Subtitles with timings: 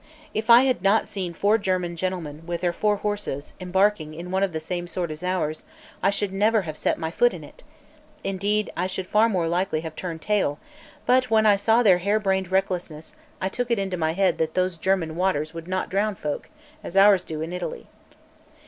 [0.33, 4.41] If I had not seen four German gentlemen, with their four horses, embarking in one
[4.41, 5.63] of the same sort as ours,
[6.01, 7.61] I should never have set my foot in it;
[8.23, 10.57] indeed I should far more likely have turned tail;
[11.05, 14.55] but when I saw their hare brained recklessness, I took it into my head that
[14.55, 16.49] those German waters would not drown folk,
[16.83, 17.85] as ours do in Italy.